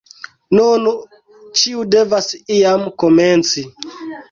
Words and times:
Nun, 0.59 0.87
ĉiu 1.61 1.85
devas 1.97 2.31
iam 2.59 2.89
komenci 3.07 3.67